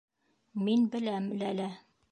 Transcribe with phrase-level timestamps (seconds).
[0.69, 1.73] Мин беләм, Ләлә.